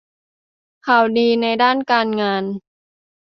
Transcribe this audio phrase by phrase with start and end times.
[0.87, 2.43] ข่าวดีในด้านการงาน